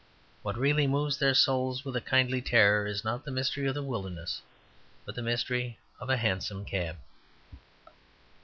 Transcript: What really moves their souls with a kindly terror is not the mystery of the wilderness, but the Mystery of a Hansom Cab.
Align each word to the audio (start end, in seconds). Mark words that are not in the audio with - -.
What 0.41 0.57
really 0.57 0.87
moves 0.87 1.19
their 1.19 1.35
souls 1.35 1.85
with 1.85 1.95
a 1.95 2.01
kindly 2.01 2.41
terror 2.41 2.87
is 2.87 3.03
not 3.03 3.23
the 3.23 3.29
mystery 3.29 3.67
of 3.67 3.75
the 3.75 3.83
wilderness, 3.83 4.41
but 5.05 5.13
the 5.13 5.21
Mystery 5.21 5.77
of 5.99 6.09
a 6.09 6.17
Hansom 6.17 6.65
Cab. 6.65 6.97